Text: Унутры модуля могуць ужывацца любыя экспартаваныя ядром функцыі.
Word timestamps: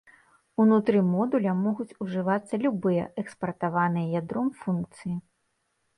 Унутры 0.63 1.01
модуля 1.09 1.51
могуць 1.65 1.97
ужывацца 2.05 2.61
любыя 2.65 3.03
экспартаваныя 3.25 4.11
ядром 4.21 4.53
функцыі. 4.63 5.15